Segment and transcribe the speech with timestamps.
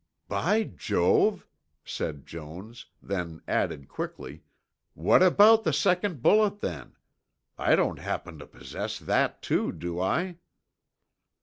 [0.27, 1.45] "By Jove,"
[1.85, 4.41] said Jones, then added quickly,
[4.95, 6.95] "What about the second bullet, then?
[7.55, 10.37] I don't happen to possess that, too, do I?"